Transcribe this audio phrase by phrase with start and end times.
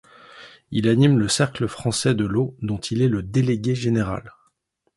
[0.71, 4.33] Il anime le Cercle français de l’eau, dont il est le délégué général.